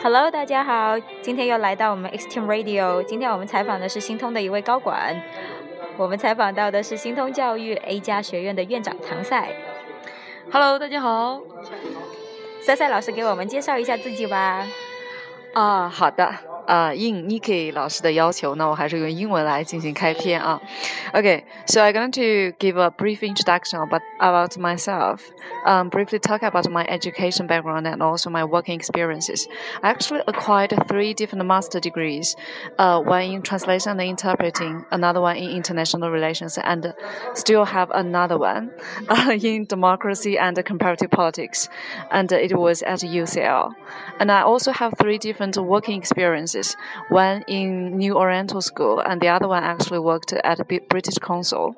[0.00, 3.02] Hello，大家好，今天又来到我们 Extreme Radio。
[3.02, 5.20] 今天我们采访的是新通的一位高管，
[5.96, 9.50] 我们采访到的是新通教育 A 加学院的院长唐赛。
[10.52, 11.40] Hello，大家好，
[12.62, 14.64] 赛赛老师给我们介绍一下自己吧。
[15.52, 16.32] 啊，好的。
[16.67, 20.61] 啊，应 Niki 老师的要求，那我还是用英文来进行开篇啊。
[21.13, 25.19] Okay, so I'm going to give a brief introduction about about myself.
[25.65, 29.45] Um, briefly talk about my education background and also my working experiences.
[29.81, 32.35] I actually acquired three different master degrees,
[32.77, 36.93] uh, one in translation and interpreting, another one in international relations, and
[37.33, 38.71] still have another one
[39.09, 41.67] uh, in democracy and comparative politics,
[42.09, 43.73] and it was at UCL.
[44.19, 46.53] And I also have three different working experiences
[47.08, 50.58] one in New Oriental School, and the other one actually worked at
[50.88, 51.74] British Council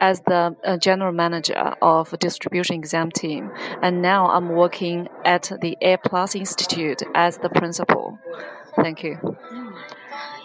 [0.00, 3.50] as the uh, general manager of distribution exam team.
[3.82, 8.18] And now I'm working at the A Plus Institute as the principal.
[8.76, 9.18] Thank you.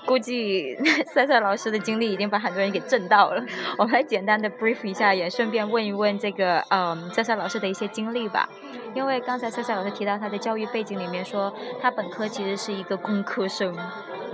[0.06, 0.78] 估计
[1.14, 3.44] 赛赛老师的经历已经把很多人给震到了。
[3.78, 8.48] 我们来简单的 brief 一下，也顺便问一问这个嗯赛赛老师的一些经历吧。
[8.94, 13.76] 因为刚才赛赛老师提到他的教育背景里面说，他本科其实是一个工科生，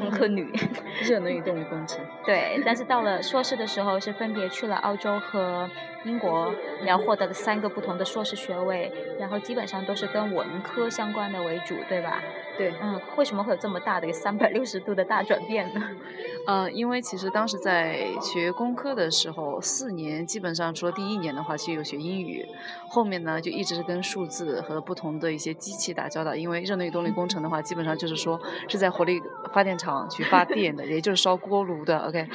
[0.02, 0.52] 工科女，
[1.06, 2.04] 热能与动力工程。
[2.26, 5.70] 对，但是到了硕士的时候，是分别去了澳洲和
[6.06, 12.22] 英国，然后获得了三个不同的硕士学位，然后基本上都是跟文科相关的为主，对吧？
[12.58, 15.82] 对，嗯，为什么会有这么大的一个 三百六十度的大转变呢？
[16.48, 22.44] 呃，因为其实当时在学工科的时候，四年基本上除了第一年的话，其实有学英语，
[22.90, 26.34] 后面呢就一直是跟数字和不同的一些机器打交道。
[26.34, 29.22] 因为热能与动力工程的话，基本上就是说是在火力
[29.54, 31.98] 发电厂去发电的，也就是烧锅炉的。
[32.00, 32.28] OK，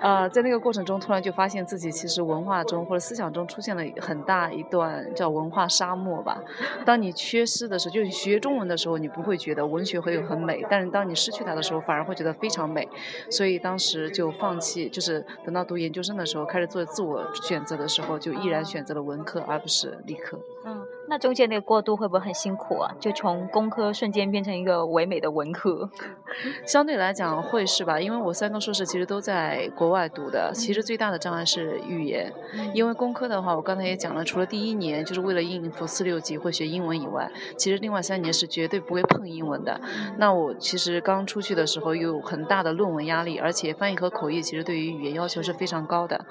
[0.00, 6.42] 呃，在那个过程中，突然就发现自己其实文化中或者思想中出现了很大一段叫文化沙漠吧。
[6.84, 9.66] 当你缺失的时候，就是学中文的时候，你不会觉得。
[9.66, 12.88] 文学会有很美，但是当你失去它的时候，反而会觉得非常美。
[13.28, 20.38] 所以当时就放弃，就是等到读研究生的时候，开始做自我选择的时候，就毅然选择了文科而不是理科。
[20.64, 22.92] 嗯，那中间那个过渡会不会很辛苦啊？
[22.98, 25.88] 就从工科瞬间变成一个唯美的文科？
[26.66, 28.00] 相对来讲会是吧？
[28.00, 32.32] 因为我三个硕士其实都在国外读的，其实最大的障碍是语言。
[32.74, 39.80] 因为工科的话，我刚才也讲了，除了第一年就是为了应付四六级会学英文以外，其实另外三年是绝对不会碰英文的。
[40.18, 46.26] 那我其实刚出去的时候有很大的论文压力，而且翻译和口译其实对于语言要求是非常高的。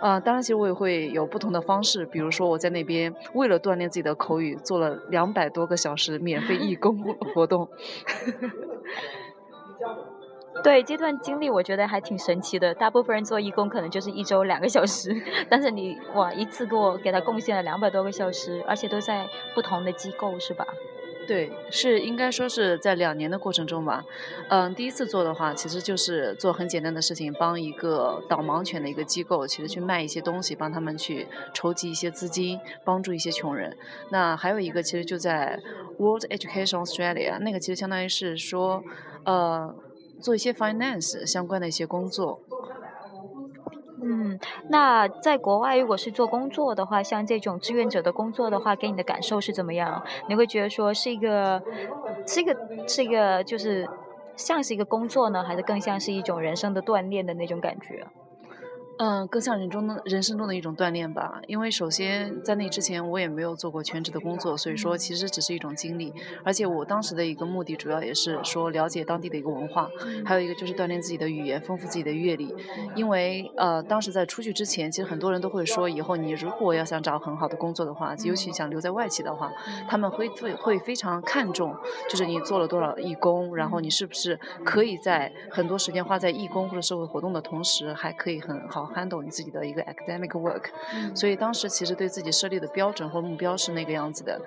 [0.00, 6.98] 啊，当然，其实我也会有不同的方式，比如说我在那边为了锻炼自己的口语，做了两百多个小时免费义工
[7.34, 7.68] 活 动。
[10.62, 12.74] 对这段经历，我觉得还挺神奇的。
[12.74, 15.14] 大部分人做义工可能就是一周两个小时，
[15.48, 20.66] 但是你哇，一次给我给他贡献了两百多个小时，而且都在不同的机构，是吧？
[21.30, 24.02] 对，是应该说是在两年的过程中吧。
[24.48, 33.76] 嗯，第一次做的话，其实就是做很简单的事情，帮一个导盲犬的一个机构，其实去卖一些东西，帮他们去筹集一些资金，帮助一些穷人。
[34.10, 35.56] 那还有一个，其实就在
[35.98, 38.82] World Education Australia，那个其实相当于是说，
[39.24, 39.72] 呃，
[40.20, 42.40] 做一些 finance 相关的一些工作。
[44.02, 50.02] 嗯，那在国外如果是做工作的话，像这种志愿者的工作的话，给你的感受是怎么样？
[50.26, 51.62] 你会觉得说是一个，
[52.26, 52.56] 是一个，
[52.86, 53.90] 是一个，就是
[54.36, 58.10] 像是一个工作呢，还是更像是一种人生的锻炼的那种感觉？
[59.02, 61.40] 嗯，更像人中的人生中的一种锻炼吧。
[61.46, 66.12] 因为首先在那之前我也没有做过全职的工作，所以说其实只是一种经历。
[66.44, 69.88] 而且我当时的一个目的主要也是说了解当地的一个文化，
[70.22, 72.54] 还有一个就是锻炼自己的语言，丰富自己的阅历。
[72.94, 79.50] 因为呃，当时在出去之前，其实很多人都会说，以后你如果要想找很好的工作的话，尤其想留在外企的话，
[79.88, 81.74] 他们会会会非常看重，
[82.10, 88.89] 就是你做了多少义工，然后你是不是可以在很多时间花在义工或者社会活动的同时，还可以很好。
[88.94, 90.64] Handle 你自己的一个 academic work，
[91.14, 94.40] 所以当时其实对自己设立的标准或目标是那个样子的。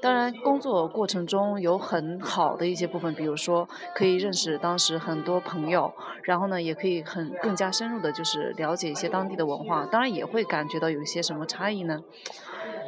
[0.00, 5.92] 当然，工作过程中有很好的一些部分，比如说可以认识当时很多朋友，
[6.22, 9.86] 然后呢，也可以很更加深入的，就是了解一些当地的文化。
[9.90, 12.02] 当然，也会感觉到有一些什么差异呢？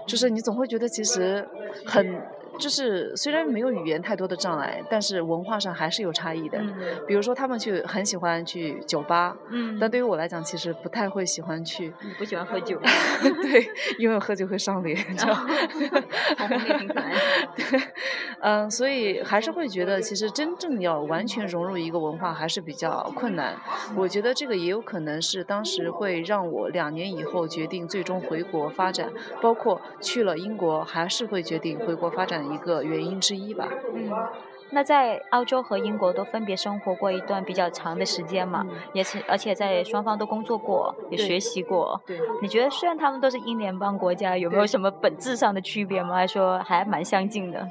[0.06, 1.48] 就是你总会觉得其实
[1.86, 2.20] 很。
[2.58, 6.58] 就是虽然没有语言太多的障碍，但是文化上还是有差异的。
[6.58, 6.72] 嗯
[7.06, 11.92] 比如说，他们去很喜欢去酒吧，嗯但对于我来讲，其实不太会喜欢去。
[12.02, 12.78] 你不喜欢喝酒？
[13.42, 13.66] 对，
[13.98, 15.34] 因为喝酒会上脸，你知道。
[17.56, 17.80] 对，
[18.40, 23.56] 嗯，所以还是会觉得，其实真正要完全融入一个文化还是比较困难。
[23.96, 29.10] 我觉得这个也有可能是当时会让我两年以后决定最终回国发展，
[29.40, 32.41] 包括去了英国，还是会决定回国发展。
[32.44, 33.68] 一个原因之一吧。
[33.94, 34.10] 嗯，
[34.70, 42.00] 那在澳洲和英国都分别生活过一段比较长的时间嘛，也是而且在双方都工作过，也学习过。
[42.06, 42.18] 对。
[42.40, 46.14] 你觉得虽然他们都是英联邦国家，有没有什么本质上的区别吗？
[46.14, 47.68] 还是说还蛮相近的？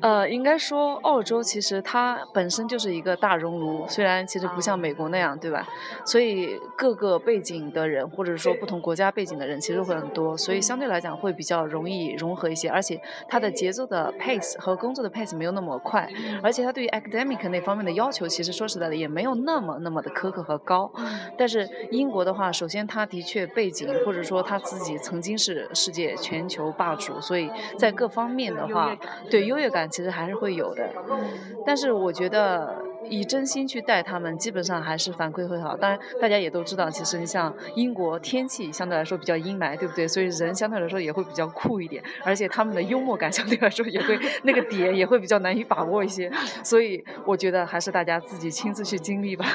[0.00, 5.66] 呃，应该说澳洲其实它本身就是一个大熔炉，虽然其实不像美国那样，对吧？
[6.04, 12.68] 所以各个背景的人，或者说不同国家背景的人，其实会很多，所以相对来讲会比较容易融合一些。
[12.68, 16.08] 而且它的节奏的 pace 和工作的 pace 没有那么快，
[16.42, 20.90] 而且它对于 academic 那方面的要求，其实说实在的也没有那么那么的苛刻和高。
[21.38, 28.96] 但是英国的话，首先它的确背景，或者说他自己曾经是世界全球霸主，所以在各方面的话，
[29.30, 29.88] 对优越感。
[29.88, 30.90] 其实还是会有的，
[31.64, 35.76] 但是我觉得以真心去带他们，基本上还是反馈会好。
[35.76, 40.06] 当然，大家也都知道，其实你像英国天气相对来说比较阴霾，对不对？
[40.06, 46.30] 所以人相对来说也会比较酷一点，而且他们的幽默感相对来说也会那个点也会比较难以把握一些。
[46.62, 49.46] 所以我觉得还是大家自己亲自去经历吧。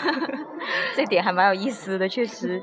[0.96, 2.62] 这点还蛮有意思的，确实。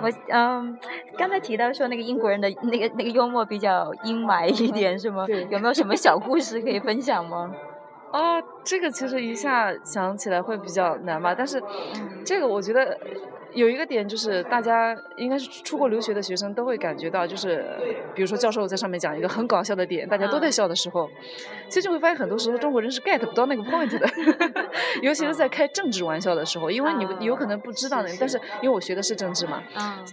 [0.00, 0.78] 我嗯，
[1.16, 5.26] 刚才提到说那个英国人的那个那个幽默比较阴霾一点，是吗？
[5.50, 7.50] 有没有什么小故事可以分享吗？
[8.12, 11.62] 哦， 这个其实一下想起来会比较难吧，但是
[12.24, 12.98] 这个我觉得。
[13.54, 17.64] 有一个点就是，大家应该是出国留学的学生都会感觉到，就是
[18.14, 21.08] 比如说教授在上面讲一个很搞笑的点，大家都在笑的时候，
[21.68, 24.08] 其实就会发现很多时候中国人是 get 不到那个 point 的，
[25.02, 29.62] 尤其是在开政治玩笑的时候，因为你有可能不知道那个，但是因为我学的是政治嘛，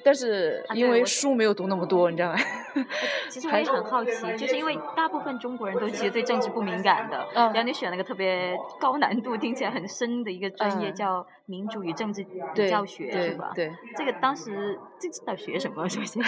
[0.04, 2.40] 但是因为书没有读那么多，你知道吗？
[3.30, 11.26] 其实我也很好奇，就是因为大部分中国人都其实对政治不敏感的，然后你选了个特别高难度、听起来很深的一个专业叫。
[11.50, 12.24] 民主与政治
[12.70, 15.88] 教学对，这个当时这知道学什么？
[15.90, 16.24] 首先，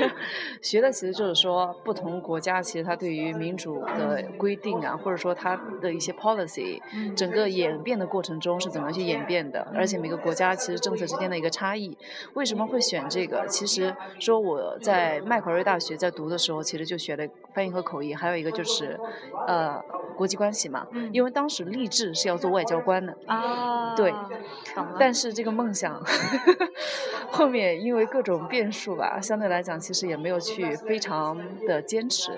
[0.62, 6.80] 学的其实就是说，不同国家其实它对于民主的规定啊，或者说它的一些 policy，
[7.14, 11.96] 整个演变的过程中是怎么去演变的，而且每个国家其实政策之间的一个差异。
[12.34, 13.46] 为什么会选这个？
[13.46, 18.98] 其实说我在麦考瑞大学在读的时候，其实就学了翻译和口译，还有一个就是
[19.46, 19.80] 呃
[20.16, 24.12] 国际关系嘛，因为当时立志是要做外交官的啊，对。
[24.98, 26.02] 但是这个梦想
[27.30, 31.36] 后面因为各种变数吧，相对来讲其实也没有去非常
[31.66, 32.32] 的坚持。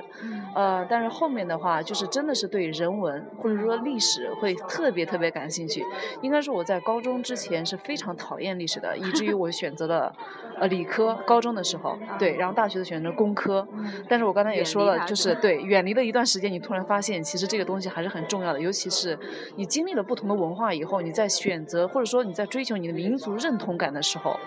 [0.55, 5.85] 呃，但是后面的话就是真的是对人文或者说历史会特别特别感兴趣。
[6.23, 10.13] 应该说我在高中之前是非常讨厌历史的，以至于我选择了
[10.59, 11.17] 呃理科。
[11.27, 13.67] 高中的时候，对，然后大学的选择工科。
[14.09, 19.17] 但是我刚才也说了，就是对远离了一段时间，你突然发现其实这个东西还是很重要的，尤其是
[19.57, 22.17] 你经历了不同的文化以后，你在选择或者说。
[22.17, 24.39] 说你在追求你的民族认同感的时候，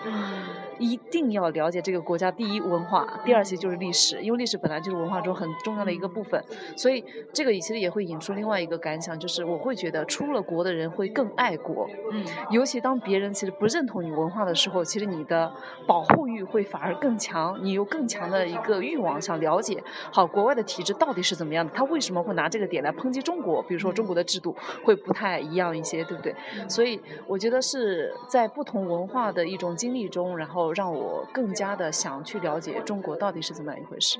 [0.78, 6.42] 一定要了解这个国家第一文化，第二其实就是历史，因为历史本来就是文化中很重要的一个部分。
[6.76, 11.88] 所以这个其实也会引出另外一个感想，就是我会觉得出了国的人会更爱国。
[12.12, 15.52] 嗯，尤其当别人其实不认同你文化的时候，其实你的
[15.86, 19.82] 保护欲会反而更强，你有更强的一个欲望想了解，
[20.12, 23.62] 好国外的体制到底是怎么样的，他为什么会拿这个点来抨击中国？
[23.62, 26.34] 比如说中国的制度会不太一样一些，对不对？
[26.68, 27.60] 所以我觉得。
[27.60, 34.18] 是在不同文化的一种经历中，然后让我更加的想去了解中国到底是怎么样一回事，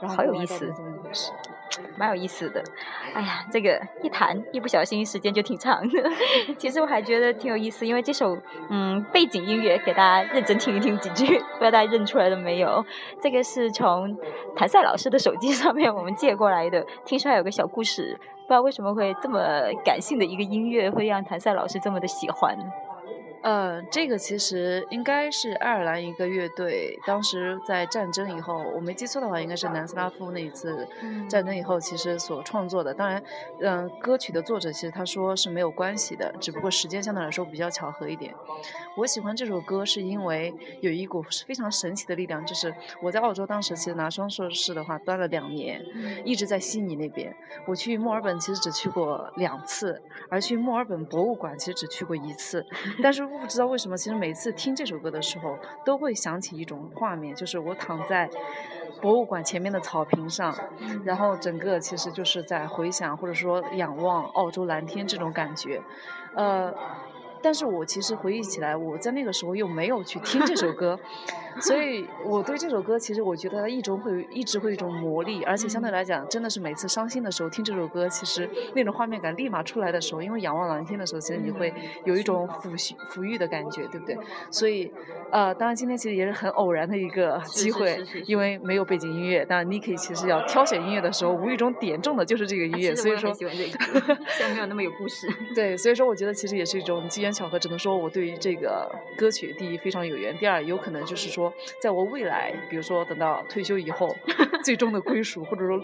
[0.00, 0.72] 然后好有意思，
[1.96, 2.62] 蛮有意思的。
[3.14, 6.10] 哎呀，这个一谈一不小心时间就挺长的。
[6.58, 8.36] 其实我还觉得挺有意思，因为这首
[8.70, 11.26] 嗯背景音乐给大家认真听一听几句，
[11.58, 12.84] 不知道大家认出来了没有？
[13.20, 14.16] 这个是从
[14.56, 18.18] 谭赛老师的手机上面我们借过来的，听说还有个小故事。
[18.46, 19.38] 不知道为什么会这么
[19.84, 22.56] 感性的一个音乐，会让谭赛老师这么的喜欢。
[23.42, 30.86] 呃，这个其实应该是爱尔兰一个乐队，当时在战争以后，我没记错的话，应该是南斯拉夫那一次
[31.28, 32.92] 战争以后，其实所创作的。
[32.92, 33.22] 当然，
[33.60, 38.34] 嗯，歌曲的作者其实他说是没有关系的，只不过时间相对来说比较巧合一点。
[38.96, 45.80] 我喜欢这首歌是因为有一股非常神奇的力量，就是我在澳洲当时其实拿双硕士的话，端了两年，
[46.24, 47.32] 一直在悉尼那边。
[47.66, 52.66] 我去墨尔本其实只去过两次，而去墨尔本博物馆其实只去过一次，
[53.00, 53.27] 但是。
[53.40, 58.28] 不知道为什么，其实每次听这首歌的时候，都会想起一种画面，就是我躺在
[59.00, 60.54] 博物馆前面的草坪上，
[61.04, 65.80] 然后整个其实就是在回想或者说仰望澳洲蓝天这种感觉。
[66.34, 66.72] 呃，
[67.48, 71.00] 但是我其实回忆起来，我在那个时候又没有去听这首歌，
[71.62, 81.72] 所以我对这首歌其实我觉得它一直会一直会有一种魔力，而且相对来讲，真的是每次伤心的时候听这首歌，其实那种画面感立马出来的时候，因为仰望蓝天的时候，其实你会
[82.04, 84.18] 有一种抚煦抚育的感觉，对不对？
[84.50, 84.92] 所以，
[85.32, 95.26] 呃，当然今天其实也是很偶然的一个机会，因为没有背景音乐，当然 Niki 其实要挑选音乐的时候，无意中点中的就是这个音乐，所以说，喜欢这个， 虽然没有那么有故事。
[95.54, 104.14] 对，所以说我觉得其实也是一种机缘巧合，只能说我对于这个歌曲，第一非常有缘，第二有可能就是说，在我未来，比如说等到退休以后，
[104.64, 105.80] 最终的归属或者说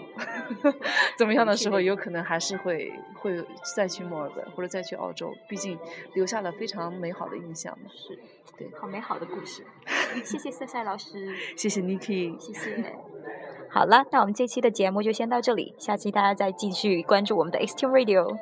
[1.17, 3.41] 怎么样的时候，有可能还是会会
[3.75, 5.79] 再去墨尔本或者再去澳洲，毕竟
[6.13, 7.89] 留下了非常美好的印象嘛。
[7.95, 8.19] 是，
[8.57, 9.63] 对，好美好的故事。
[10.25, 12.93] 谢谢赛赛老师， 谢谢 Niki，谢谢。
[13.69, 18.37] 好了，那我们这期的节目就先到这里，下期大家再继续关注我们的 Extreme Radio。